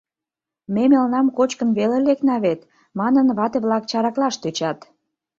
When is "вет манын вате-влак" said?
2.45-3.83